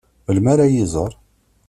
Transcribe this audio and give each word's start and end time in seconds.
Melmi 0.25 0.49
ad 0.53 0.59
iyi-iẓeṛ? 0.63 1.11